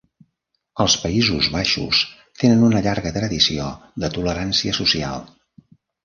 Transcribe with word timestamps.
Els 0.83 0.93
Països 1.01 1.49
Baixos 1.55 1.99
tenen 2.43 2.63
una 2.67 2.81
llarga 2.87 3.11
tradició 3.17 3.67
de 4.05 4.09
tolerància 4.17 4.73
social. 4.79 5.21